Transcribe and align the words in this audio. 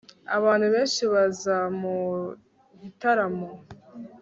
abantu 0.37 0.65
benshi 0.73 1.03
baza 1.13 1.57
mu 1.79 1.95
gitaramo 2.81 3.49